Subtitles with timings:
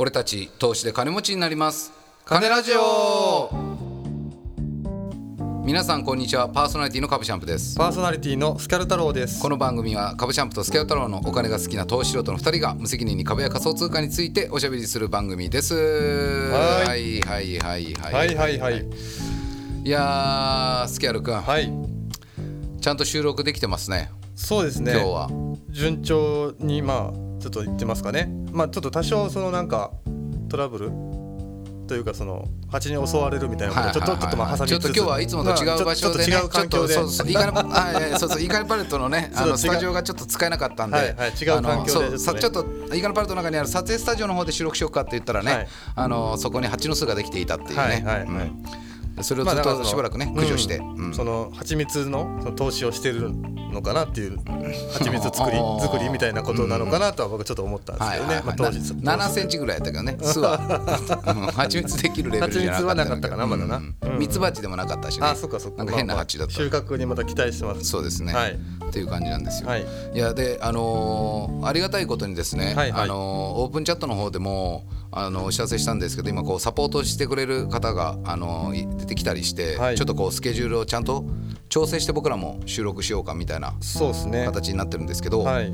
[0.00, 1.92] 俺たち投資で金持ちになります。
[2.24, 3.50] 金ラジオ。
[5.64, 6.48] 皆さんこんにちは。
[6.48, 7.76] パーソナリティの株シャンプです。
[7.76, 9.42] パーソナリティのスキャル太郎です。
[9.42, 15.74] この番組は株シャンプとスキャル太郎のお金が好きな投資素人の2人が無責任に株や仮想通貨についておしゃべりする番組です。
[15.74, 17.20] はい。
[17.20, 18.36] はいはいはいはい。
[18.36, 18.86] はいはい
[19.82, 19.90] い。
[19.90, 21.72] やースキャル君、はい。
[22.80, 24.12] ちゃんと収録できてますね。
[24.36, 24.92] そうですね。
[24.92, 25.28] 今日は。
[25.70, 28.28] 順調にまあちょっと言ってますかね。
[28.52, 29.92] まあちょっと多少そのなんか
[30.48, 30.90] トラブル
[31.86, 36.94] というかその蜂に襲われるみたいなことちょっとちょっとまあ挟みつつちょっと今日はいつもと違う場所でね、まあちょっと違う環境で。
[36.94, 38.28] そうそうイーガルはいそう。
[38.28, 41.30] そうイーガルパレットのねあのスタジオがちょっと使えなかったんで、はいはい。
[41.30, 42.18] 違う環境でちょっとね。
[42.18, 45.68] さちょっとイーガルパレットの中にある撮影スタジオの方で収録しようかって言ったらね、はい。
[45.94, 48.24] あのそこに蜂の巣ができていたっていうね、はいはいはい。
[48.24, 48.62] うん。
[49.22, 50.80] それをずっとしばらくね駆除して、
[51.12, 53.32] その蜂蜜のその投資をしてる
[53.72, 54.38] のかなっていう
[54.92, 58.42] 蜂蜜作り作りみたいなことなのかなとは僕ちょっと思ったんですけどね。
[58.44, 60.58] まあ当時な7センチぐらいやったけどね巣は。
[61.26, 61.46] うん。
[61.46, 63.76] 蜂蜜できるレベルじゃなかった蜂蜜はなかったかなまだな。
[63.76, 63.96] うん。
[64.02, 65.26] うんミツバチでもなかったしね。
[65.26, 65.78] あそっかそっか。
[65.78, 67.84] なんか変な蜂だった、まあまあ収穫にまた期待してます。
[67.84, 68.52] そうですね、はい。
[68.52, 69.68] っていう感じなんですよ。
[69.68, 69.86] はい。
[70.14, 73.02] いやであのーありがたいことにですね、はいはい。
[73.04, 73.18] あのー
[73.60, 79.96] オープンチャットの方でもあのお知らせしたんですけど今こうサポートしてくれる方があの出てきたりして、はい。
[79.96, 81.24] ちょっとこうスケジュールをちゃんと
[81.68, 84.44] 調整して僕らも収録しようかみたいなそうですね。
[84.44, 85.72] 形になってるんですけど、はい。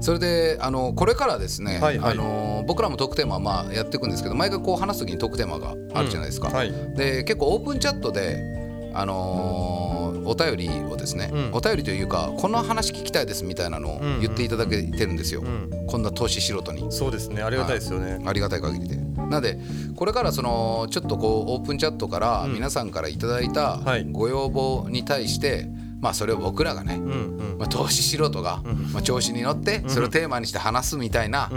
[0.00, 2.12] それであのこれからですね、はいはい。
[2.12, 6.48] あの僕らもトークテーマまあやっていくんですけど毎回こう話す時にトークテーマがあるじゃないですか。
[6.48, 6.72] うんはい。
[6.96, 8.61] で結構オープンチャットで
[8.94, 9.92] あのー
[10.24, 11.50] お便りをですね、うん。
[11.52, 15.70] お便りというかこの話聞きたいですみたいなのを言っていただけてるんですよ、ん。
[15.86, 16.90] こんな投資素人に。
[16.92, 18.22] そうですねありがたいですよね。
[18.24, 18.96] ありがたい限りで。
[18.96, 19.58] なので
[19.96, 22.54] これからそのちょっとこうオープンチャットからうん。
[22.54, 24.06] 皆さんからいただいたはい。
[24.10, 25.68] ご要望に対して、
[26.00, 26.98] まあそれを僕らがね、
[27.58, 31.48] まあ、投資素人が、んまあ、調子に乗ってそれをテーマにして話すみたいな、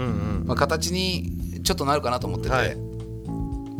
[0.44, 2.76] まあ、形にちょっとなるかなと思ってて、はい。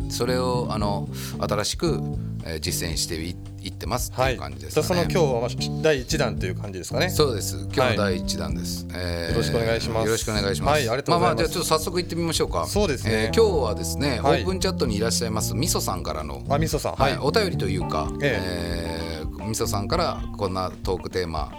[0.09, 2.01] それをあの新しく、
[2.47, 5.13] えー実践していいってますってはいいう感じですじゃあそのかね。
[5.13, 5.49] 今日はまあ
[5.81, 7.09] 第一弾という感じですかね。
[7.09, 7.67] そうです。
[7.73, 10.05] 今日の第一弾です、えーよろしくお願いします。
[10.05, 10.71] よろしくお願いします。
[10.71, 11.33] はいありがとうございます。
[11.33, 12.65] まあまあじゃあちょっと早速行ってみましょうか。
[12.67, 13.11] そうですね。
[13.11, 14.41] えー今日はですね、はい。
[14.41, 16.95] オープンチャットにいらっしゃいますみそさんからのあみそさん。
[16.95, 19.25] はい、お便りというか、ええ。
[19.25, 21.51] ーみそさんからこんなトークテーマ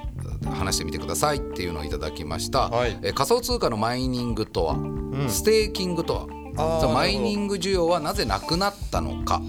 [0.50, 2.98] 話してみてくださいっていうのをいただきました、はい。
[3.03, 5.27] えー仮想通貨のマイニングとは、ん。
[5.28, 6.91] ステーキングとは？
[6.93, 9.43] マイニング需要はなぜなくなったのか？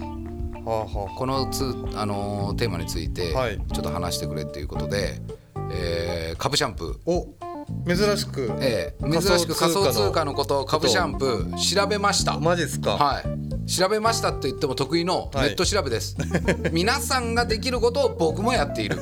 [0.64, 3.58] はあはこのつ、あのーテーマについてはい。
[3.58, 5.20] ちょっと話してくれっていうことで、
[5.72, 6.92] えー株シャンプー。
[6.92, 7.50] あお
[7.86, 12.38] 珍しくええ珍しく仮想通貨のことを株シャンプー調べました。
[12.38, 12.96] マジですか。
[12.96, 13.50] はい。
[13.70, 15.50] 調べましたって言っても得意のネはい。
[15.50, 16.16] ット調べです、
[16.72, 18.98] 皆さんができることを僕もやっている、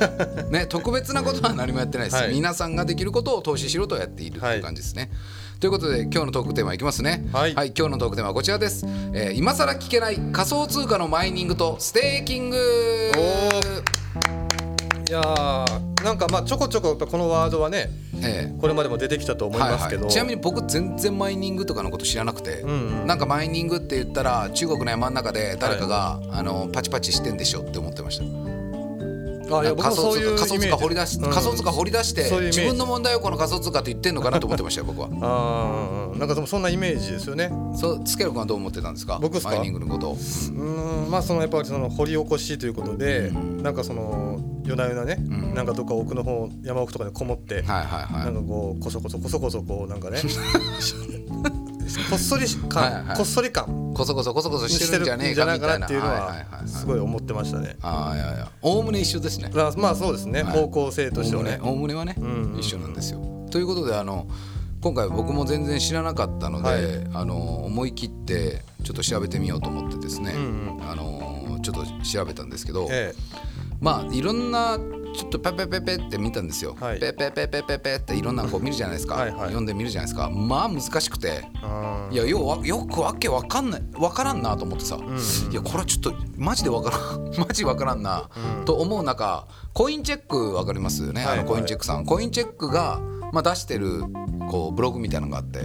[0.50, 2.34] ね、特別なことは何もやってないです、はい。
[2.34, 5.10] 皆さんができることを投資しろとやっているっていう感じですね、
[5.60, 7.28] ということで今日のトークテーマいきますね。
[7.32, 7.52] はい。
[7.52, 12.56] 今日のトークテーマはこちらです、えー今更聞けない仮想通貨のマイニングとステーキング。
[15.08, 17.90] いやーなんかまあちょこちょここのワードはね
[18.22, 18.60] ええ。
[18.60, 22.72] これまでも出てきたと思いますけど、はいはい、ちなみに僕全然マイニングとかのこと知らなくて、んう
[23.04, 23.06] ん。
[23.08, 28.47] なんかマイニングって言ったら中国の山の中で誰かが、あのパチパチしてんでしょって思ってました
[29.48, 31.30] 仮想通もそういう貨仮想通貨掘り出し、うん。
[31.30, 35.08] 仮想通貨掘り出して自分の問題をこの仮想通貨って言ってんのかなと思ってましたよ僕は。
[35.22, 37.50] あーなんかでもそんなイメージですよね。
[37.76, 39.18] そうスケル君はどう思ってたんですか？
[39.20, 39.50] 僕っすか？
[39.50, 40.12] マイニングのことを。
[40.14, 43.30] うーんまあそのやっぱりその掘り起こしということで、
[43.62, 45.54] なんかその夜な夜なね、ん。
[45.54, 47.84] なんかどっか奥の方山奥とかにこもって、はいはい
[48.14, 48.24] はい。
[48.26, 50.18] なんかこうこそこそこそこそこうなんかね
[52.10, 53.94] こっそり感、はいはいこっそり感。
[53.94, 55.86] こそこそこそこそししててるんじゃねえかみたいな。
[55.86, 57.76] っていうのはすごい思ってましたね。
[57.82, 58.48] ああいやいや。
[58.62, 59.50] おおむね一緒ですね。
[59.52, 60.52] まあまあそうですね、はい。
[60.52, 61.58] 方向性としてはね。
[61.62, 62.58] おおむねはね、んうんうん。
[62.58, 63.20] 一緒なんですよ。
[63.50, 64.28] ということであの
[64.80, 67.08] 今回僕も全然知らなかったので、はい。
[67.14, 73.14] あの思い切ってちょっと調べてみようと思ってですね、うんあのちょっと調べたんですけど、え。
[73.80, 74.78] まあいろんな
[75.14, 76.76] ちょっとペペペペって見たんですよ。
[76.80, 77.00] はい。
[77.00, 79.14] ペペペペペペっていろんなこう見るじゃないですか。
[79.14, 79.38] はいはい。
[79.40, 80.30] 読んでみるじゃないですか。
[80.30, 81.44] まあ難しくて。
[82.10, 85.00] いやよよくわけわかんないわからんなと思ってさ、ん。
[85.00, 88.28] いやこれはちょっとマジでわからん マジわからんな、
[88.64, 91.38] と思う中コインチェックわかりますよね、はいはい。
[91.40, 92.04] あのコインチェックさん。
[92.04, 93.00] コインチェックが、
[93.32, 94.02] まあ、出してる
[94.50, 95.60] こうブログみたいなのがあって、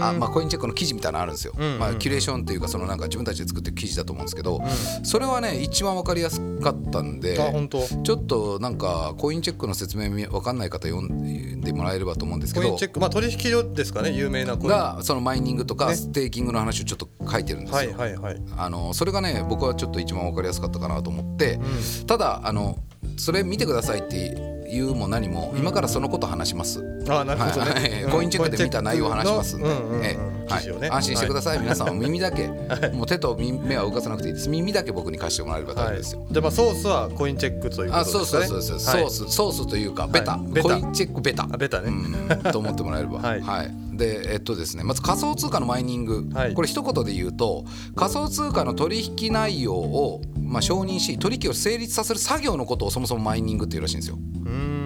[0.00, 1.78] あまあ、コインチェックの記事みたいなのあるんですよ、んうんうん。
[1.78, 4.62] まあ、キュレーションっていうかそのなんか自分たちで作ってる記事だと思うんですけど、
[5.02, 7.82] それはね一番わかりやすかったんであ本当。
[7.82, 14.70] ちょっとなんかコインチェックの説明わかんない方読んでもらえればと思うんですけどコインチェックまあ取引所ですかね有名なコイン。
[14.70, 15.96] はがそのマイニングとかね。
[15.96, 17.90] ステーキングの話をちょっと書いてるんですよ。
[17.90, 18.42] いはいはい。
[18.56, 21.58] あのそれがね僕はちょっと一番わかりやすかったかなと思って、
[22.06, 22.78] ただあの
[23.16, 26.82] それ見てくださいって言うも何も、今からそのこと話します。
[27.08, 28.12] あなるほどね、はい。
[28.12, 28.64] コインチェックで。
[28.64, 29.66] 見た内容を話しますんで。
[29.66, 30.04] うんうんうん。
[30.04, 30.16] え
[30.46, 32.48] 記事をね、はい、安心してください、は皆さんは耳だけ、
[32.92, 34.48] もう手と耳目は動かさなくていいです。
[34.48, 38.46] 耳だけ僕に貸してもらえれば大丈夫ですよ、はい、でまあソースはコインチェックというこあとですかね。
[38.46, 39.10] そうそうそうそう、はい。
[39.10, 41.44] ソースソースというかベタ,、コインチェックベタ。
[41.50, 42.52] あベタね、うん。
[42.52, 43.18] と思ってもらえれば。
[43.20, 46.54] はいでえっとですねまず仮想通貨のマイニング、はい。
[46.54, 47.64] これ一言で言うと
[47.94, 54.16] 仮想通貨の取引内容を、まあ、承認し取引を成立させる作業のことをそもそもマイニングっていうらしいんですよ。
[54.16, 54.76] うーん。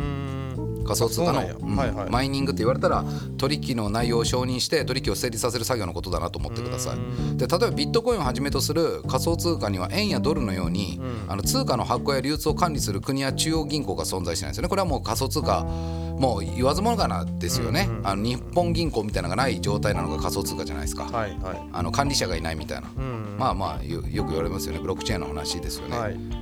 [0.85, 2.11] 仮想通貨のううんはいはい。
[2.11, 3.05] マイニングって言われたら
[3.39, 7.37] 取引の内容を承認して取引を成立させる作業のことだなと思ってください。
[7.37, 14.69] で例えばビットコインをはじめとする仮想通貨には円やドルのように、あの通貨の発行や流通を管理する国や中央銀行が存在しないんですよね。
[14.69, 15.65] これはもう仮想通貨
[16.21, 21.69] もう言わずもがなですよね、あの日本銀行みたいなのがない状態なのが仮想通貨じゃないですか、はいはい。
[21.73, 23.37] あの管理者がいないみたいな、うん。
[23.39, 24.81] まあまあよよく言われますよね。
[24.81, 25.99] ブロックチェーンの話ですよね。
[25.99, 26.40] はい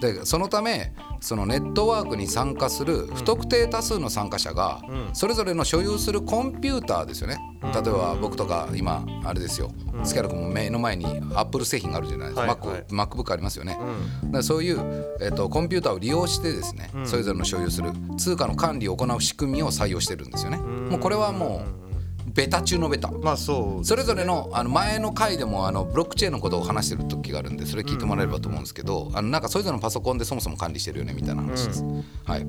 [0.00, 5.08] でそのためそのネットワークに参加する不特定多数の参加者がうん。
[5.12, 7.38] それぞれの所有するコンピューターですよね。
[7.62, 9.70] 例えば僕とか今あれですよ。
[10.04, 12.84] スキャル君も目の前にアップル製品があるじゃないですか、はいはい。
[12.88, 13.76] MacBook ありますよね、
[14.22, 14.30] うん。
[14.30, 20.58] だからそういう、えっとコンピューターを利用してですね、それぞれの所有する通貨の管理を行う仕組みを採用してるんですよね。
[20.58, 21.87] もうこれはもう
[22.34, 23.10] ベタ中のベタ。
[23.10, 31.84] まあそうそれぞれのあの前の回でもあのブロックチェーンのことを話してる時があるんでそれ聞いてもらえればと思うんですけど、あのなんかそれぞれのパソコンでそもそも管理してるよねみたいな話です。
[32.24, 32.46] はい。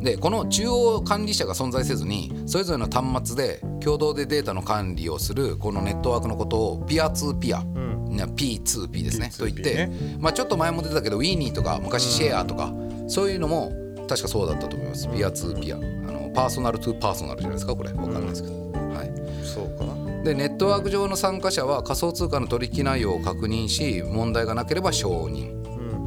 [0.00, 9.30] でこの中央管理者が存在せずにそれぞれの端末で共同でデータの管理をするこのネットワークのことをピアツーピア、な P2P ですね。
[9.32, 12.72] P2P と言って、ねまあ、ちょっと前も出てたけどウィーニーとか昔シェアとか、
[13.06, 13.72] そういうのも
[14.08, 15.08] 確かそうだったと思います。
[15.08, 15.76] ピアツーピア。
[15.76, 15.80] あ
[16.28, 17.90] のパーソナルトゥーパーソナルじゃないですかこれ。
[17.90, 19.12] わかんないですけど、はい、
[19.44, 20.22] そうかな。
[20.22, 25.52] でネットワーク上の参加者は仮想通貨の取引内容を確認し問題がなければ承認。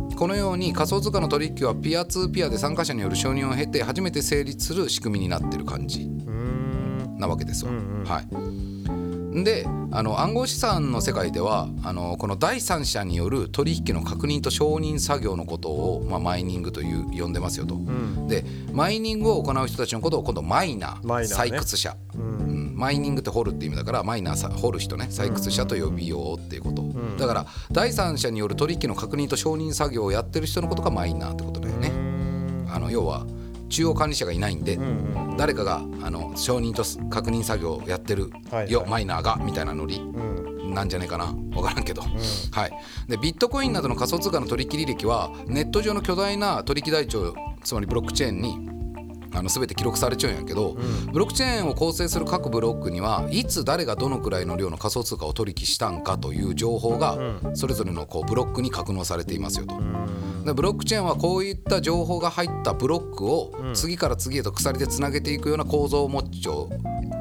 [0.10, 0.16] うん。
[0.16, 6.10] このように仮想通貨の取引はピアツーピアで参加者による承認を経て初めて成立する仕組みになってる感じ
[7.18, 7.72] なわけですわ。
[7.72, 8.04] うんうん。
[8.04, 8.28] はい、
[9.34, 17.76] であの暗号資産の世界ではあのこの第三者による取引の確認と承認作業のことを、まあ、マイニングという呼んでますよと。
[17.76, 18.28] うん。
[18.28, 18.44] で
[18.74, 21.26] マイニングを行う人たちのことを今度マイナーね。
[21.28, 22.22] 採掘者、うん。
[22.22, 22.78] うん。
[22.78, 25.08] マイニングって掘るって意味だからマイナーさ掘る人ね。
[25.10, 27.18] 採掘者と呼びようっていうこと、ん。
[27.18, 31.92] だから第三者による取引の確認と承認作業をやってる人のことがマイナーってことだよね。
[32.70, 33.26] あの要は
[33.72, 34.84] 中央管理者がいないんで、うん
[35.30, 35.38] うん。
[35.38, 38.30] 誰かがあの承認と確認作業をやってる
[38.68, 40.74] よ、マイナーがみたいなノリうん。
[40.74, 41.34] なんじゃないかな。
[41.52, 42.72] 分からんけど、はい、
[43.08, 48.71] でビットコインなどの仮想通貨の取引履歴はネット上の巨大な取引台帳つまりブロックチェーンに
[49.34, 50.78] あの全て記録されちゃうんやけど、
[51.12, 57.18] ブロックチェーンを構成する各ブロックにはいつ誰がどのくらいの量の仮想通貨を取引したんかという情報が
[57.54, 59.76] それぞれのこうブロックに格納されていますよと。
[60.46, 66.68] でブロックチェーンはこういった情報が入ったブロックを次から次へと鎖でつなげていくような構造を持っちゃう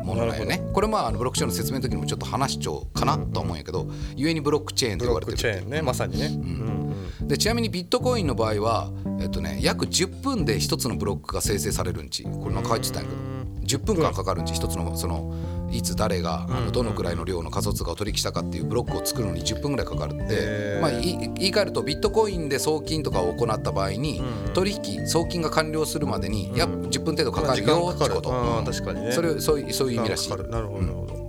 [0.05, 0.63] ものだよね。
[0.73, 3.87] これまああのブロックチェーンの説明の時にもちょっと話しちゃうかなと思うんやけど、
[4.17, 6.27] 故にブロックチェーンと言われてるクチェーンねまさにね。
[6.27, 6.80] うん
[7.23, 8.91] でちなみにビットコインの場合は、
[9.21, 12.25] えっとね、約10分で1つのブロックが生成されるんち。
[12.25, 13.31] これなんか書いてたんやけど。
[13.67, 14.55] 10分間かかるんち。
[14.55, 15.35] 1つのその
[15.71, 24.23] いつ誰があのどのくらいの量の仮想通貨を取引したかっていうブロックを作るのに10分ぐらいかかるってまあ、い言い換えるとビットコインで送金とかを行った場合に
[24.55, 30.31] 取引送金が完了するまでに約10分程度かかるよってこと、あうんそれそういうそういう意味らしい。
[30.31, 31.20] なるほどなるほど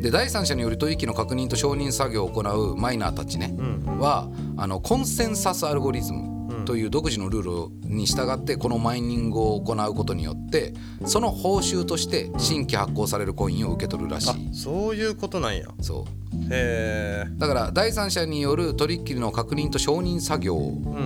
[0.00, 3.54] で第三者による取引の確認と承認作業を行うマイナーたちね、
[3.98, 6.29] はあのコンセンサスアルゴリズム
[6.70, 10.72] という独自のルールに従ってこのマイニングを行うことによって
[11.04, 15.66] その報酬として新規発行されるコインを受け取るらしい、あそういうことなんや。
[15.80, 16.04] そう。
[16.48, 20.60] へえだから第三者による取引の確認と承認作業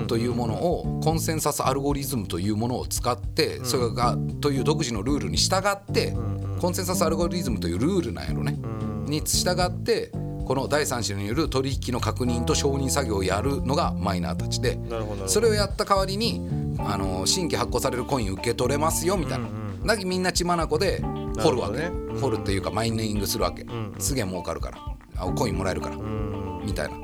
[0.06, 6.14] というものをコンセンサスアルゴリズムというものを使ってそれがという独自のルールに従って
[6.60, 8.58] コンセンサスアルゴリズムというルールなんやろね。
[9.06, 10.12] に従って
[10.44, 14.78] この第三者による取引の確認と承認作業をやるのがマイナーたちで
[15.26, 16.46] それをやった代わりに
[16.78, 19.48] あの新規発行されるコイン受け取れますよみたいな。
[19.86, 21.02] だけどみんな血眼で
[21.38, 21.88] 掘るわけ。
[22.20, 23.62] 掘るっていうかマイニングするわけ。
[23.62, 23.94] ん。
[23.98, 24.78] すげえ儲かるから。
[25.16, 25.96] あコインもらえるから。
[25.96, 26.62] うん。
[26.64, 26.96] みたいな。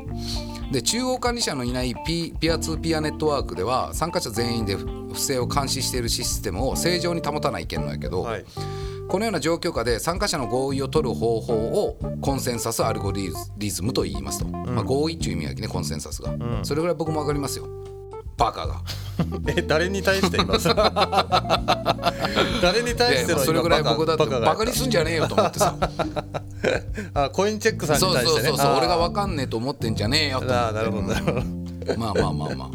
[0.70, 8.44] で中央管理者のいないピピアツーピアネットワークでは参加者全員で不正を監視しているシステムを正常に保たないけんのやけど、はい
[9.10, 13.32] このような状況下で参加者の合意を取る方法をコンセンサスアルゴリ
[13.70, 17.66] ズムと言いますと、まあ、合意っていう意味やけねコンセンサスが、それぐらい僕も分かりますよ。
[18.36, 18.80] バカが。
[19.54, 20.56] え誰に対して今？
[22.62, 25.76] 誰に対してのそれぐらい僕だってバカにすんじゃねえよと思ってさ。
[27.12, 28.48] あコインチェックさんにそう対してね。
[28.48, 28.78] そうそうそうあー。
[28.78, 30.74] 俺が分かんねえと思ってんじゃねえよと思って。
[30.74, 31.59] なるほどなるほど
[31.96, 32.70] まあまあまあまあ。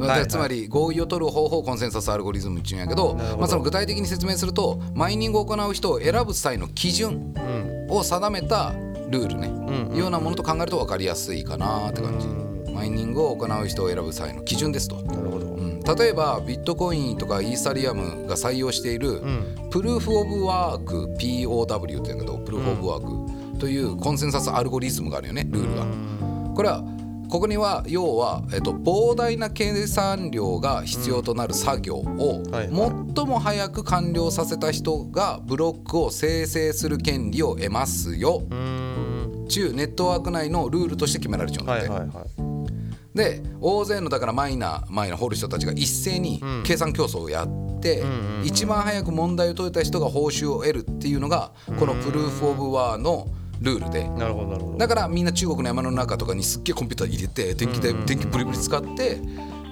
[0.00, 7.34] だからつまり合意を取る方法をコンセンサスアルゴリズムっていうんやけどまあ、その具体的に説明するとマイニングを行う人を選ぶ際の基準
[7.88, 8.72] をを定めた
[9.10, 9.96] ルールね、んうん。
[9.96, 12.26] ようなものと考えると分かりやすいかなって感じ、
[12.72, 15.46] マイニングを行う人を選ぶ際の基準ですと、なるほど。
[15.46, 19.68] うん、例えばビットコインとかイーサリアムが採用しているん。
[19.70, 25.86] プルーフ・オブ・ワーク POW って言うんだけどプルーフ・オブ・ワークというコンセンサスアルゴリズムがあるよねルールが。
[26.54, 26.84] これは
[27.28, 38.42] ここには要は、えっと、膨大な計算量が必要となる作業を最も早く完了させた人がブロックを生成する権利を得ますよ
[39.48, 42.48] 中ネットワーク内のルールとして決められちゃうんだって、はいはいはい。
[43.14, 48.04] で大勢のだからマイナーマイナー掘る人たちが一斉に計算競争をやって、
[48.44, 53.26] 一番早く問題を解いた人が報酬を得るっていうのがこのプルーフ・オブ・ワーの
[53.60, 54.08] ルールで。
[54.08, 54.78] なるほどなるほど。
[54.78, 59.20] だからみんな中国の山の中とかにすっげえコンピューター入れて電気で電気ブリブリ使って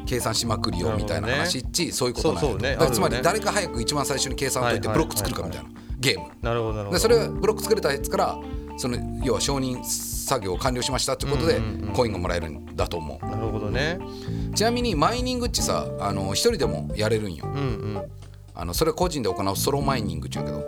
[0.07, 6.27] 計算しまくるよみたいな話っちそういうことなんねつまり誰か早く一番最初に計算を解いてブロック作るかみたいなゲーム。
[6.43, 6.91] なるほどなるほど。
[6.93, 8.39] でそれをブロック作れたやつから
[8.79, 11.61] その要は承認作業を完了しましたってことで
[11.95, 13.99] コインがもらえるんだと思なるほどね。
[14.53, 17.47] うちなみにマイニングっちさあの一人でもやれるんよ。
[17.47, 17.57] うんう
[17.99, 18.03] ん。
[18.55, 20.65] あのそれは個人で行うソロマイニングっちゅうけど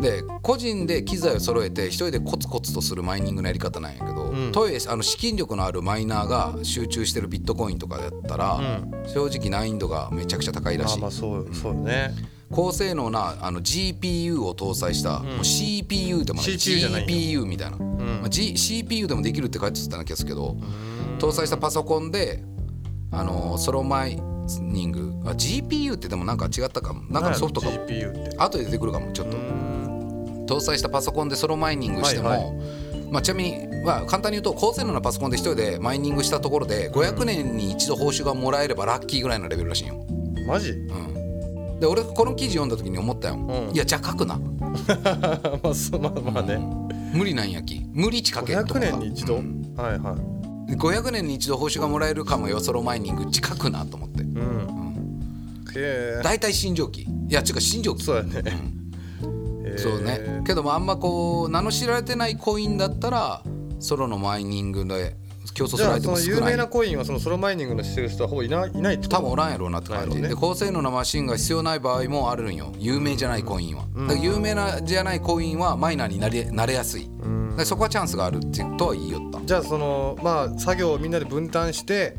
[0.00, 4.52] で個人で機材を揃えて一人でコツコツとするマイニングのやり方なんやけど、ん。
[4.52, 8.60] とはいえあの資金力のあるマイナーが集中してるビットコインとかだったら、
[9.06, 11.00] 正直難易度がめちゃくちゃ高いらあしい。
[11.00, 12.14] まあそうそうね。
[12.50, 20.56] 高性能なあの GPU を搭載した、もう CPU でもない GPU みたいな、まあ G、CPU でもできるって書いてたような気がするけど
[21.18, 22.42] 搭載したパソコンで
[23.10, 24.16] あのソロマイ
[24.60, 29.63] ニングあ GPU ってでもなんか違ったかもなんかのソフトかも GPU って後で出てくるかもちょっとうーん
[30.46, 32.52] 搭載したパソコンでソロマイニングしても、はいは
[33.10, 40.04] まあ、ちなみに、まあ、簡単に言うと高性能なパソコンで一人でマイニングしたところで500年に一度報酬がもらえればラッキーぐらいのレベルらしいよ。
[40.46, 40.70] マジ？
[40.72, 43.74] うん、で俺この記事読んだ時に思ったよ、うん。
[43.74, 44.38] いやじゃあ書くな。
[45.62, 46.58] まあそうまあまあね。
[47.12, 47.80] 無理なんやき。
[47.92, 49.36] 無理ち書けと500思った年に一度？
[49.36, 49.74] うん。
[49.76, 50.16] はいは
[50.68, 50.72] い。
[50.72, 53.26] 500年に一度報酬がもらえるかもよソロマイニング。
[53.30, 54.22] ち書くなと思って。
[54.22, 54.66] うん。
[55.76, 58.30] へえ大体新蒸気いや違う新蒸気そうやね。
[58.36, 58.83] へー
[59.78, 60.42] そうね。
[60.46, 63.42] けどもあんまこう名の知られてないコインだったら
[63.80, 65.16] ソロのマイニングで
[65.54, 70.28] 競争すじる相手ゃあその有も少ない名なコインはそのソロマイニングのしてる人はほぼいないいない多分おらんやろうなって感じ、ね。
[70.28, 72.72] で高性能なマシンが必要ない場合もあるんよ。
[72.78, 77.08] 有名じゃないコインは、だから有名なじゃないコインはマイナーになれなれやすい、
[77.64, 79.40] そこはチャンスがあるってとは言いよった。
[79.44, 82.16] じゃあそのまあ作業をみんなで分担して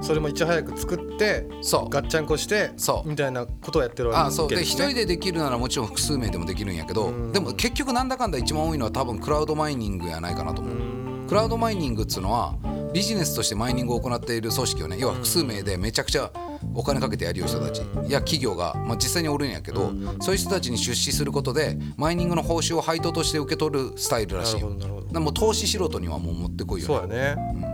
[0.00, 1.90] それもいち早く作ってそう。
[1.90, 3.08] ガッチャンコしてそう。
[3.08, 4.48] みたいなことをやってるわあそう。
[4.48, 11.28] けで一人でできるならもちろん複数名でもできるんやけどでも結局なんだかんだ一番多いのは多分クラウドマイニングやないかなと思う。
[11.28, 12.56] クラウドマイニングっつうのは
[12.92, 14.96] ビジネスとしてマイニングを行っている組織をね。
[14.98, 16.30] 要は複数名でめちゃくちゃ
[16.74, 17.80] お金かけてやるよ人たち。
[18.08, 24.70] や企業が、まあ、実際におるんやけどそういう人たちに出資することでマイニングの報酬を配当として受け取るスタイルらしいよ。
[24.70, 25.20] なるほどなるほど。
[25.20, 26.94] もう投資素人にはもう持ってこいよね。
[26.94, 27.36] そうやね。
[27.64, 27.71] えー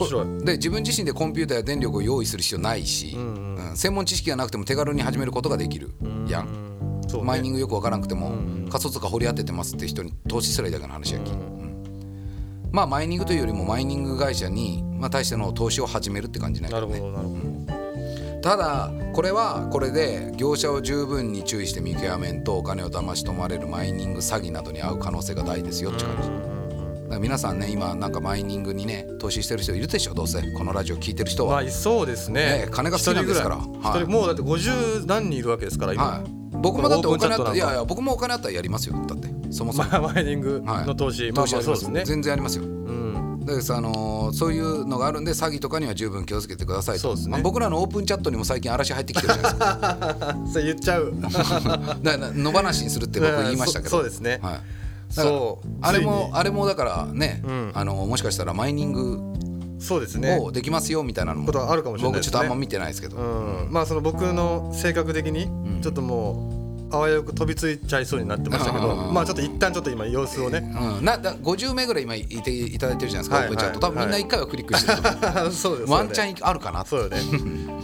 [0.00, 0.44] 面白い。
[0.44, 5.92] で自分自身でコンピューターや電力を用意する必要ないし、うん専門知識がなくても手軽に始めることができる
[6.28, 6.46] やん。
[6.46, 7.22] ね。
[7.22, 8.32] マイニングよくわからなくても
[8.70, 11.60] 仮想通貨掘り当ててますって人に投資すらいいだけの話やき、うん
[12.72, 17.66] まあマイニングというよりもマイニング会社に、まあ、対しての投資を始めるって感じなんやなけどね
[18.42, 26.28] ただこれはこれで業者を十分に注意して見極めんとお金を騙し取まれるマイニング詐欺などに遭う可能性が大ですよって感じ。
[26.28, 26.49] だ
[27.10, 30.14] から皆さんね今なんかマイニングにね投資してる人いるでしょ？
[30.14, 30.40] どうせ。
[30.52, 32.66] このラジオ聞いてる人は、まあそうですね。
[32.66, 33.56] ね金が好きなんですから。
[33.56, 34.04] はい。
[34.04, 38.94] もうだって50何人いるわけですから今、はい、僕もだってお金あったらいやいや僕もお金あったらやりますよ。
[39.06, 39.28] だって。
[39.52, 40.86] そもそも、ま あマイニングはい。
[40.86, 41.74] の投資、まあ投資あります。
[41.74, 42.04] まあそうですね。
[42.06, 42.64] 全然ありますよ。
[42.64, 43.44] うん。
[43.44, 47.00] だからあのーそういうのがあるんで詐欺とかには十分気をつけてくださいと。
[47.02, 47.32] そうですね。
[47.32, 50.36] まあ僕らのオープンチャットにも最近嵐入ってきてるじゃないですか。
[50.52, 51.12] それ言っちゃう。
[51.20, 53.90] だから野放しにするって僕言いましたけど。
[53.90, 54.38] そそうですね。
[54.42, 54.60] はい、
[55.10, 55.68] そう。
[55.82, 57.72] あれもあれもだからね、ん。
[57.74, 59.20] あのもしかしたらマイニング
[59.80, 60.38] そうですね。
[60.38, 62.24] をできますよみたいなのもことはあるかもしれないね。
[62.24, 63.72] ちょっとあんま見てないですけど、うん。
[63.72, 65.48] まあその僕の性格的に
[65.82, 69.14] ちょっともうあわよく飛びついちゃいそうになってましたけどうん。
[69.14, 70.58] まあちょっと一旦ちょっと今様子をね。
[70.98, 73.80] うん、なだ50名ぐらい今いていただいてるじゃないですか、はいオープンチャット。
[73.80, 74.24] 多分みんなはい。
[74.24, 77.18] 1回はクリックしてると思う、 そうですワンチャンンあるかなそうよね。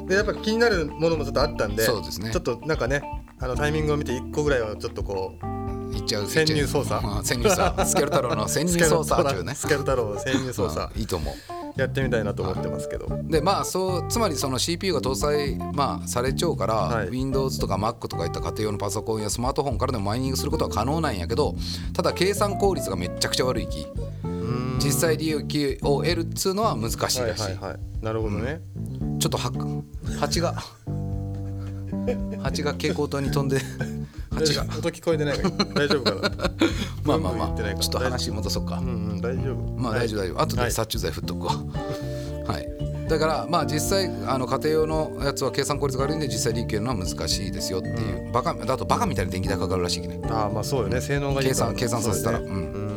[0.07, 2.31] でやっぱ気になるものもちょっとあったんでそうですね。
[2.31, 3.03] ちょっとなんかね
[3.41, 5.56] あのタイミングを見て1個ぐらいはちょっとこう
[5.93, 6.99] いっちゃう潜入捜査。
[6.99, 7.87] うん潜入捜査。
[7.87, 9.55] スケル太郎の潜入捜査中ね。
[9.55, 10.91] スケル太郎の潜入捜査。
[10.95, 11.35] う んいいと思う。
[11.81, 13.07] やってみたいなと思ってますけど。
[13.25, 17.11] でまあそうつまりその CPU が搭載、まあ、されちゃうから、はい。
[17.11, 21.55] Windows とか Mac とかいった家庭用のパソコンやスマートフォンからでもマイニングすることは可能なんやけど
[21.93, 23.87] ただ計算効率がめっちゃくちゃ悪いき
[24.25, 24.79] うん。
[24.79, 27.79] 実際利益を得るっつうのは難しいらしい、はいはいはい。
[28.03, 28.61] なるほどね。
[29.19, 29.51] ちょっとは
[30.19, 30.55] 蜂が。
[32.43, 33.61] 蜂が蛍光灯に飛んで
[34.43, 35.65] 音聞こえてないから。
[35.75, 36.51] 大丈夫かな。
[37.05, 37.57] まあまあまあ。
[37.57, 38.79] ちょっと話戻そうか。
[38.79, 39.57] うんうん大丈夫。
[39.79, 40.67] まあ大丈夫大丈夫後はい。
[40.67, 41.53] で殺虫剤振っとくわ。
[42.47, 43.09] はい。
[43.09, 50.21] だからまあ実際あの家庭用のやつは計算効率が悪いんで実際利益のは難しいですよっていう、バカだとバカみたいに電気代かかるらしいきね。
[50.25, 51.01] ああまあそうよね。
[51.01, 52.39] 性能がいい計算計算させたら。
[52.39, 52.61] そうよね。
[52.61, 52.97] うん。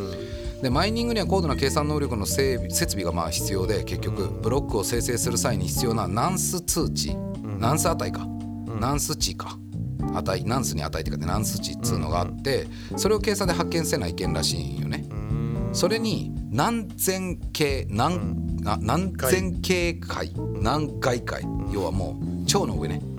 [0.62, 7.16] でマイニングには高度な計算能力の整備設備がまあ必要で結局ブロックを生成する際に必要なナンス通知、
[7.60, 8.28] ナンス値か、
[8.80, 9.58] ナンス値か
[10.14, 15.06] 値ナンスに値って書いてナンス値っつうのがあって、それを計算で発見せないけんらしいんよね、
[15.74, 23.02] それに何千系何,、あ何千系回何回回要はもう超の上ね。
[23.04, 23.19] うん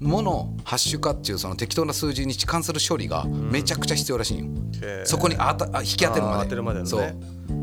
[0.00, 6.90] ものハッシュ化っていうその適当な数字に関する処理がめちゃくちゃ必要らしいんよ、へーそこにあたあ引き当てるまで当てるまでのね。
[6.90, 7.14] そう。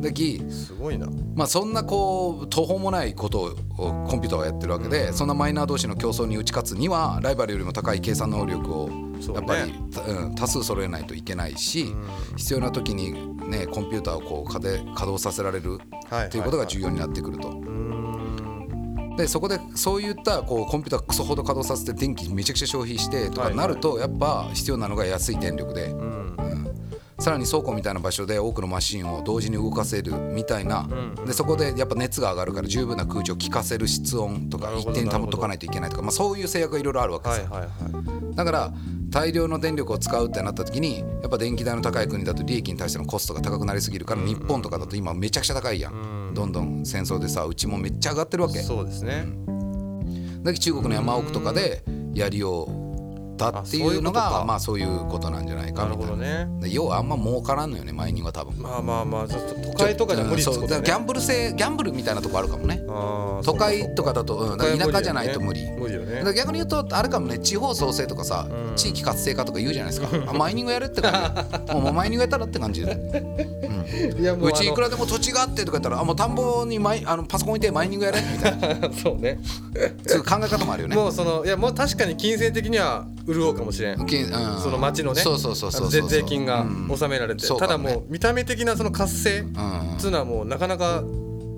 [0.01, 1.07] できすごいな。
[1.35, 8.89] まあそんなこう途方もないことをコンピューターはやってるわけで、そんなマイナー同士の競争に打ち勝つにはライバルよりも高い計算能力を
[9.35, 11.93] やっぱり、たうん、多数揃えないといけないし、
[12.37, 13.13] 必要な時に
[13.47, 15.77] ねコンピューターをこう稼働させられる
[16.09, 17.49] はいっていうことが重要になってくると。
[17.49, 17.70] うーん
[19.17, 26.21] でそこでそういったこうコンピュータークソほど稼働させて電気めちゃくちゃ消費してとかなるとやっぱ必要なのが安い電力で、うん。
[27.21, 30.89] さらに倉庫みたいな場所で多くのマシンを同時に動かせるみたいな、
[31.23, 38.35] でそこでやっぱ熱が上がるから十分な空調を効かせる室温とか一定に保っとかないといけないとか、まあ、そういう制約がいろいろあるわけですよ、はいはいはい。
[38.35, 38.73] だから
[39.11, 48.59] 大量の電力を使うってなった時にやっぱ電気代の高い国だと利益に対してのコストが高くなりすぎるから日本とかだと今めちゃくちゃ高いやん、どんどん戦争でさうちもめっちゃ上がってるわけ。
[48.59, 49.25] そうですね。
[50.43, 56.07] だけど中国の山奥とかでやりようだっていうのがまあそういうことなんじゃないかみたいな。
[56.07, 56.47] ほどね。
[56.61, 58.61] で要はあんま儲からんのよねマイニングは多分。
[58.61, 60.61] まあまあまあちょっと都会とかじゃ無理っうんそう。
[60.63, 62.81] だからギャンブル性ギャンブルみたいなとこあるかもね
[63.43, 65.69] 都会とかだとうん田舎じゃないと無理。
[65.71, 66.21] 無理よね。
[66.35, 70.09] 逆に言うとあれかもね地方創生とかさ、地域活性化とか言うじゃないですか。
[70.29, 71.33] あマイニングやるって感
[71.67, 71.73] じ。
[71.75, 72.91] もうマイニングやったらって感じで。
[74.19, 78.89] いやもううちいくらでも土地があってとか言ったらあもう田んぼにマイあのパソコン置いてマイニングやれみたいな。
[78.93, 79.39] そうね。
[80.07, 80.95] そういう考え方もあるよね。
[80.95, 84.05] もうそのいやもう確かに金銭的には潤うかもしれん。
[84.05, 84.61] けうん。
[84.61, 85.21] その町のね。
[85.21, 89.95] そうそうそうそう税税金が納められて、ただもう見た目的なその活性っうん。
[89.97, 91.03] つうのはもうなかなか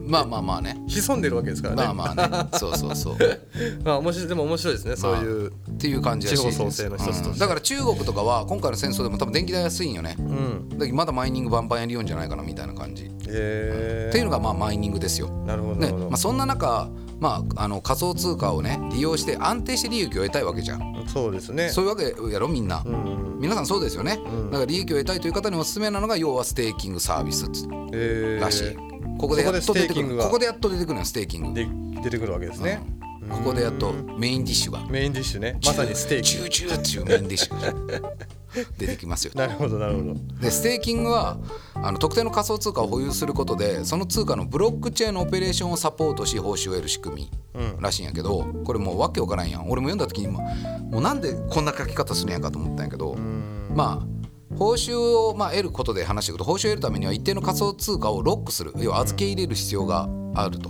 [0.05, 0.81] まあまあまあね。
[0.87, 1.83] 潜んでるわけですからね。
[1.83, 2.49] まあまあね。
[2.53, 3.17] そうそうそう。
[3.83, 5.49] まあ面白いでも面白いですねそういう。
[5.49, 7.37] っていう感じ地方創生の一つとうん。
[7.37, 10.15] だから中国とかは今回の戦争でも多分電気代安いんよね。
[10.19, 10.77] うん。
[10.77, 15.29] だまだマイニングバンバンやりようんじゃないかなみたいな感じ、へえっていうのがまあマイニングですよ。
[15.45, 16.89] なるほどなねまあ、そんな中、
[17.19, 21.05] まあ、あの仮想通貨をね利用して安定して利益を得たいわけじゃん。
[21.07, 21.69] そうですね。
[21.69, 23.23] そういうわけやろみんな、うん。
[23.39, 24.19] 皆さんそうですよね、
[24.51, 27.45] だから利益を得たいという方におすすめなのが要はステーキングサービス
[28.39, 28.77] らしい、
[29.17, 30.09] ここでやっと出てくる。
[30.09, 31.59] そこここでやっと出てくるのよステーキング。
[31.59, 31.67] で
[32.03, 32.81] 出てくるわけですね、
[33.29, 34.85] ここでやっとメインディッシュが。
[34.89, 35.59] メインディッシュね。
[35.65, 36.29] まさにステーキ。
[36.31, 38.13] チューチューっていうメインディッシュが
[38.77, 41.39] 出てきますよなるほどなるほどでステーキングは
[41.73, 47.31] あの特定の仮想通貨を保有することでその通貨のブロックチェーンのオペレーションをサポートし報酬を得る仕組み
[47.79, 50.41] らしいんやけど、これもうわけわからんやん俺も読んだ時にも
[50.91, 53.15] もうなんでこんな書き方するんやかと思ったんやけど、
[53.73, 54.12] まあ
[54.57, 60.69] 報酬をまあ得ることで話していくと報酬を得るためには一定の仮想通貨をロックする要は預け入れる必要があると。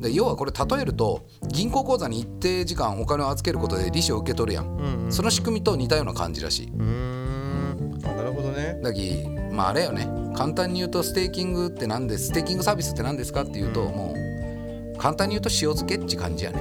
[0.00, 6.66] で要はこれ例えると銀行口座に一定時間お金を預けることで利子を受け取るやん、その仕組みと似たような感じらしい。
[6.66, 8.00] うーん。
[8.04, 8.78] あなるほどね。
[8.82, 10.06] だきまああれよね。
[10.36, 16.58] 簡単に言うとステーキングって何ですステーキングサービスって何ですかっていうと、もう簡単に言うと塩漬けっち感じやね。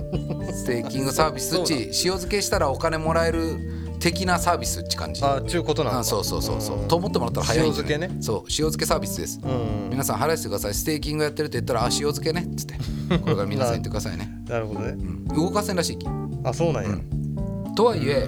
[0.52, 5.22] ステーキングサービスっち塩漬けしたらお金もらえる的なサービスっち感じ。
[5.22, 6.88] あちゅうことなんそうそうそうそう。
[6.88, 7.92] と思ってもらったら早いんじゃない？
[7.92, 8.22] 塩漬けね。
[8.22, 8.40] そう。
[8.48, 10.74] 塩漬けサービスです、うん皆さん払いしてください。
[10.74, 12.46] ステーキングやってるって言ったらあ塩漬けね。
[12.50, 12.74] っつって。
[13.18, 14.80] これから皆さん言ってくださいね、なるほど。
[14.80, 14.88] ね。
[14.88, 15.24] うん。
[15.28, 16.06] 動かせんらしいき
[16.44, 16.90] あそうなんや。
[17.76, 18.26] とはいえ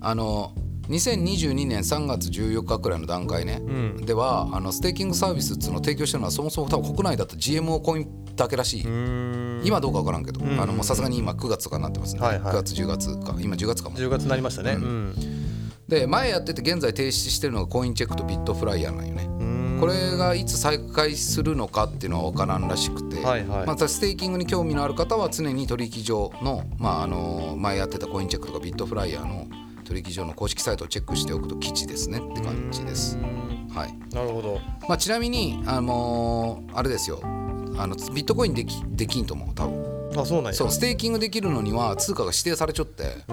[0.00, 0.52] あの
[0.88, 3.96] 2022年3月14日くらいの段階ね、ん。
[4.06, 8.82] ではあのステーキングサービスっていうのを提供してるのはそもそも多分国内だと GMO コインだけらしい、
[9.64, 10.40] 今どうか分からんけど
[10.82, 12.54] さすがに今9月とかになってますね、はいはい。
[12.54, 13.36] 9月10月か。
[13.40, 13.96] 今10月かも。
[13.96, 14.72] 10月になりましたね。
[14.72, 15.14] うん。
[15.88, 19.24] で前やってて現在停止してるのがコインチェックとビットフライヤーなんよね。
[19.24, 19.78] うん。
[19.80, 23.66] これがいつ再開するのかっていうのは分からんらしくて、はいはい。
[23.66, 29.46] またステーキングに興味のある方は常に取引所の,、まあ、あの前やってたコインチェックとかビットフライヤーの
[29.86, 32.18] 取引所の公式サイトをチェックしておくと吉ですね。
[32.18, 33.16] って感じです。
[33.74, 34.14] はい。
[34.14, 34.60] なるほど。
[34.88, 37.20] まあ、ちなみに、あのーあれですよ。
[37.22, 39.96] あのビットコインできできんと思う多分。
[40.18, 40.54] あそうなんや。
[40.54, 43.24] そうステーキングできるのには通貨が指定されちゃって。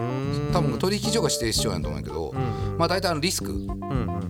[0.52, 2.34] 多分取引所が指定しちゃうんやと思うんやけど、
[2.78, 3.52] まあ大体あのリスク。
[3.52, 4.24] うんうん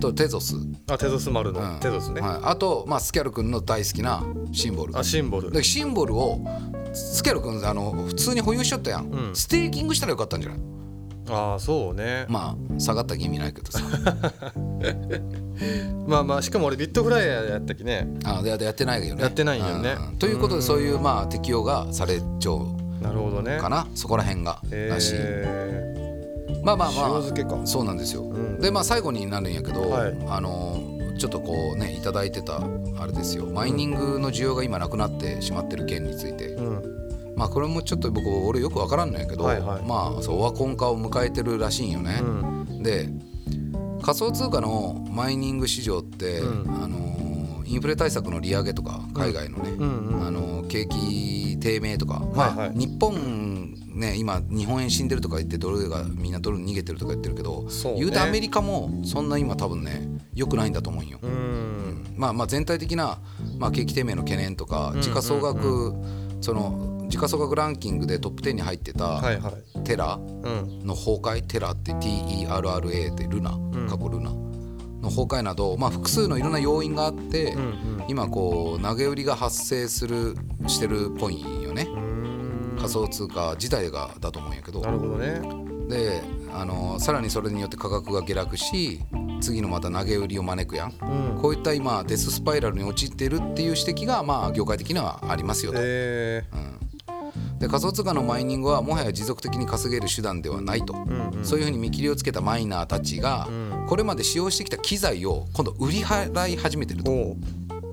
[0.00, 0.56] とテゾス、
[0.90, 1.80] あテゾス丸のうん。
[1.80, 2.20] テゾスね。
[2.20, 4.98] はい、あと、まあ、スキャル君の大好きなシンボル。
[4.98, 5.50] あシンボル。
[5.50, 6.44] でシンボルを
[6.92, 9.34] スキャル君あの普通に保有しちゃったやん、うん。
[9.34, 10.60] ステーキングしたらよかったんじゃない？
[11.28, 12.26] ああそうね。
[12.28, 13.80] まあ下がった気味ないけどさ。
[16.06, 18.06] まあまあしかも俺ビットフライヤーやったきね。
[18.24, 19.22] あでやってないよね。
[19.22, 19.96] やってないよね。
[20.10, 20.16] うん。
[20.16, 23.12] ということでそういうまあ適用がされちゃうな。
[23.12, 25.12] るほどねかなそこら辺がらし。
[25.12, 25.94] いえ
[26.62, 27.58] まあまあまあ塩漬けか。
[27.64, 28.60] そうなんですよ、ん。
[28.60, 30.16] でまあ最後になるんやけど、はい。
[30.28, 30.80] あの
[31.18, 32.60] ちょっとこうねいただいてた
[32.98, 33.46] あれですよ。
[33.46, 36.93] マイニングの需要が今なくなってしまってる件について、ーうん
[37.36, 39.82] まあこれもちょっと僕俺よくわからんのやけど、はいはい。
[39.84, 42.82] まあそうオワコン化を迎えてるらしいんよね、うん。
[42.82, 43.08] で
[44.02, 46.82] 仮想通貨のマイニング市場って、うん。
[46.82, 52.68] あのインフレ対策の利上げとか海外のね、うんうんあの景気低迷とか、まあはい。
[52.68, 58.00] はい日本ね今日本円死んでるとか言ってドルがみんなドルに逃げてるとか言ってるけど、そうね。
[58.00, 61.18] 言うてアメリカもそんな今多分ね良くないんだと思うんよ。
[61.22, 62.14] うん。
[62.16, 63.18] まあまあ全体的な、
[63.58, 65.94] まあ、景気低迷の懸念とか時価総額、
[66.40, 69.84] その時価総額ランキングでトップ10に入ってた、はいはい。
[69.84, 70.84] テラうん。
[70.84, 73.52] の崩壊テラって TERRA ってルナ
[73.88, 80.34] 過去ルナの崩壊など、まあ、複数のいろんな要因があって、うん今こう投げ売りが発生する
[80.66, 81.86] してるっぽいんよね。
[81.88, 82.76] うん。
[82.76, 84.80] 仮想通貨自体がだと思うんやけど。
[84.80, 85.40] なるほどね。
[85.88, 86.20] で
[86.52, 89.00] あのさらにそれによって価格が下落し
[89.40, 90.88] 次のまた投げ売りを招くやん。
[90.90, 91.40] うん。
[91.40, 95.78] こういった今デススパイラルに陥っているっていう指摘がまあ業界的にはありますよと。
[95.80, 96.42] え
[97.64, 101.44] で仮想通貨のマイニングはもはや持続的に稼げる手段ではないと、ーうん。
[101.44, 103.86] そういうふうに見切りをつけたマイナーたちが、うん。
[103.86, 107.36] これまで使用してきた機材を今度売り払い始めてると。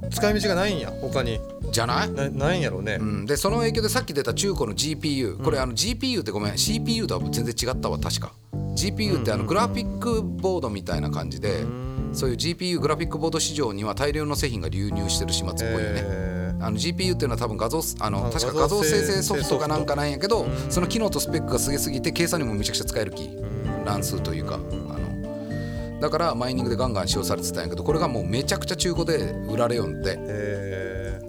[0.10, 1.40] 使い道がないんや他に。
[1.72, 2.12] じゃない？
[2.12, 2.98] なないんやろうね。
[3.00, 8.34] うん、でその影響でさっき出た中古の GPU これあの GPU ってごめん CPU とは全然違ったわ確か。
[8.76, 11.64] GPU ってあのグラフィックボードみたいな感じで
[12.12, 16.02] そういう GPU グラフィックボード市場には大量の製品が流入してる始末っぽいよね。
[16.04, 16.31] え
[16.62, 23.30] あの GPU っていうのは多分画像あのあ確か画像生成ソフトかなんかなんやけどその機能とスペックがすげすぎて計算にもめちゃくちゃ使える気
[23.86, 25.02] 乱数というかあの。
[26.00, 30.16] だからマイニングでガンガン使用されてたんやけどこれがもうめちゃくちゃ中古で売られよんって。
[30.18, 31.22] え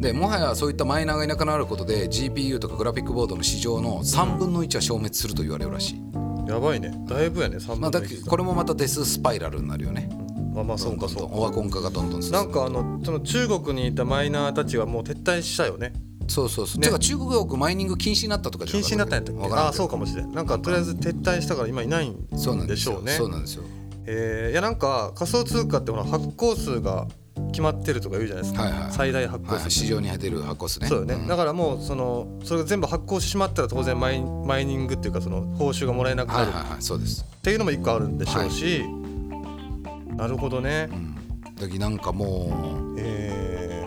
[0.00, 6.90] でもはやそういったマイナーがいなくなることで GPU とかグラフィックボードの市場の3分の1は消滅すると言われるらしい、ーやばいね。
[7.06, 10.08] だいぶやね3分まあ、だの1これもまたデススパイラルになるよね
[10.52, 11.34] まあまあそうかそうか。
[11.34, 15.92] オワコン化がどんどん進むなんかあのその中国にいたマイナーたちはもう撤退したよね。
[16.28, 16.86] そうそうそう、ね。
[16.86, 19.54] てか中国マイニング禁止になったとか禁止になったんやったっけ？
[19.54, 22.36] ああそうかもしれんなんかとりあえず撤退したから今いないんで
[22.76, 23.64] しょうねそうなんですよ。
[24.06, 27.06] えーいやなんか仮想通貨ってほら発行数が
[27.52, 28.92] 決まってるとか言うじゃないですか、はいはい。
[28.92, 30.88] 最大発行数、はい、市場に出る発行数ね。
[30.88, 31.26] そうよね、ん。
[31.26, 36.46] だからもうそのそれが全部発行してしまったら当然マイマイニングっていうかその報酬がもらえなくなる。
[36.46, 36.82] はいはいはい。
[36.82, 38.84] そうです、っていうのも一個あるんでしょうし、
[40.20, 41.14] なるほどね、うん、
[41.54, 41.98] だなん。
[41.98, 43.86] かもえ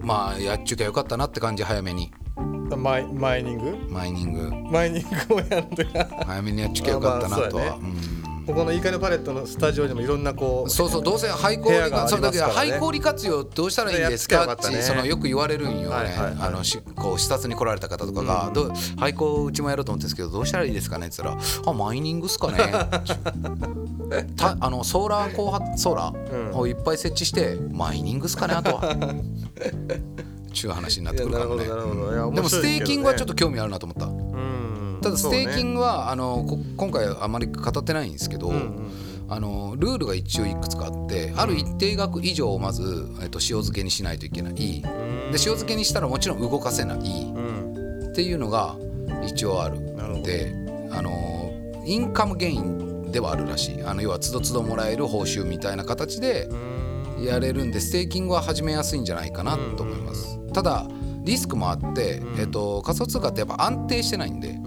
[0.00, 2.10] うまあやっちゅうきゃよかったなって感じ早めに。
[2.36, 3.76] ーマイマイニング？
[3.90, 4.50] マイニング。
[4.70, 5.86] マイニングをやんで
[6.24, 7.78] 早めにやっちゅうきゃよかったなとは、
[8.46, 22.58] ここのイカのパレットのスタジオにもいろんなこうそうそうどうせ廃校部屋がありそれだけますからね廃校利活用どうしたらいいですかってそのよく言われるんよね、あのしこう視察に来られた方とかが、どう廃校うちもやろうと思ってるんですけどどうしたらいいですかねって言ったら「あマイニングっすかね」
[24.36, 29.14] たあのソーラー光発ソーラーをいっぱい設置して、マイニングっすかねあとは。
[30.54, 32.34] ちゅう話になってくるからね。
[32.34, 34.06] でもステーキングはちょっと興味あるなと思った。
[34.06, 34.98] うん。
[35.02, 38.52] ただステーキンググは、あのこ今回あまり語ってないんですけど、
[39.28, 44.54] あのルールが一応いくつかあってある一定額以上をまず、えっと、塩漬けにしないといけない。
[44.54, 44.82] で
[45.32, 46.98] 塩漬けにしたらもちろん動かせない。
[46.98, 48.08] うん。
[48.10, 48.76] っていうのが
[49.26, 49.80] 一応ある。
[49.94, 50.26] なるほど。
[50.26, 50.54] で
[50.90, 51.52] あの
[51.84, 52.83] インカムゲイン
[53.14, 53.82] ではあるらしい。
[53.84, 56.48] あの要はつどつどもらえる報酬みたいな形で
[57.20, 60.40] やれるんでステーキングは始めやすいんじゃないかなと思います。
[60.52, 60.88] ただ
[61.22, 64.58] リスクもあって、えっと、仮想通貨ってやっぱ安定してないんで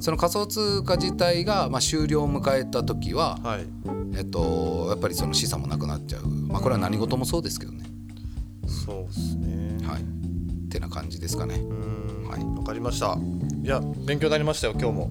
[0.00, 3.66] その仮想通貨自体がまあ終了を迎えた時は、はい。
[4.14, 7.84] えっと、やっぱりその資産もなくなっちゃう、まあ、これは何事もそうですけどね。
[8.66, 9.86] そうですね。
[9.86, 10.04] はい、っ
[10.68, 11.54] てな感じですかね。
[11.54, 11.72] う
[12.26, 12.28] ん。
[12.28, 12.44] はい。
[12.58, 13.16] わかりました。
[13.62, 15.10] いや勉強になりましたよ今日も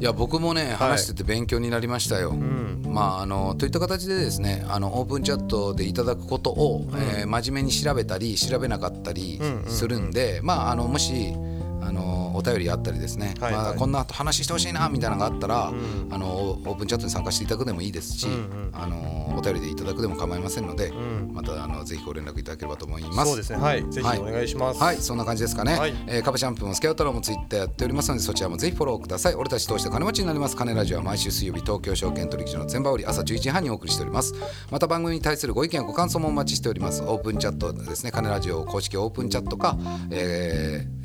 [0.00, 2.30] いや僕もね話してて勉強になりましたよ。
[2.30, 2.82] うん。
[2.88, 9.70] まあ、あのといった形でですねあのオープンチャットでいただくことを、えー真面目に調べたり調べなかったりうんうん。
[9.70, 11.34] するんで、まあ、あのもし
[11.82, 13.62] あのお便りあったりですね、はいはい。
[13.64, 16.08] まあ、こんな話してほしいなみたいなのがあったら、うん。
[16.10, 18.70] あのオープンチャットに参加していただくでもいいですし、うんうん。
[18.72, 21.32] あのお便りでいただくでも構いませんので、ん。
[21.32, 23.30] またあのぜひご連絡いただければと思います。
[23.30, 23.58] そうですね。
[23.58, 23.90] はい。
[23.90, 24.82] ぜひお願いします。
[24.82, 25.78] はい、そんな感じですかね。
[25.78, 25.94] はい。
[26.06, 29.34] えーカバチャンプもスケアトロもツイッターやっておりますので、そちらもぜひフォローください。
[29.34, 30.56] 俺たち通して金持ちになります。
[30.56, 34.34] 金ラジオは毎週水曜日、東京証券取引所の全場売り朝11時半にお送りしております。
[34.70, 37.02] また番組に対するご意見、ご感想もお待ちしております。
[37.02, 39.78] オープンチャットですね、金ラジオ公式オープンチャットか、
[40.10, 40.99] えー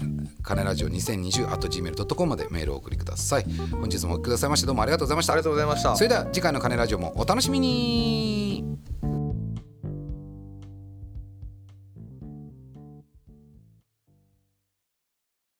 [0.45, 3.45] カネラジオ2020 at gmail.com までメールをお送りください。
[3.71, 5.33] 本日もお聞きくださいましてどうもありがとうございました。
[5.33, 5.95] ありがとうございました。
[5.95, 8.77] それでは次回のカネラジオもお楽しみに